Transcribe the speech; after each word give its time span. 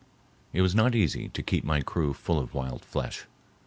It 0.51 0.63
was 0.63 0.73
not 0.73 0.95
easy 0.95 1.29
to 1.29 1.43
keep 1.43 1.63
my 1.63 1.81
crew 1.81 2.15
full 2.15 2.39
of 2.39 2.55
wild 2.55 2.83
flesh. 2.83 3.25